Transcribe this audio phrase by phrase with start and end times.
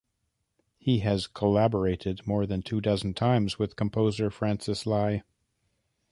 [0.79, 5.21] He has collaborated more than two dozen times with composer Francis Lai.